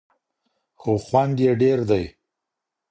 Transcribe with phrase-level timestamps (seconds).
[0.79, 2.05] خو خوند یې ډېر دی.